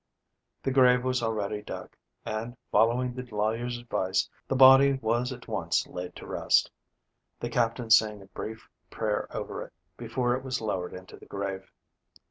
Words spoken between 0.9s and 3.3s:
was already dug and, following the